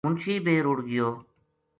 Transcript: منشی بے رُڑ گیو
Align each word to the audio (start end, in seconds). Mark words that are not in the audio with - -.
منشی 0.05 0.33
بے 0.45 0.53
رُڑ 0.65 0.77
گیو 0.89 1.09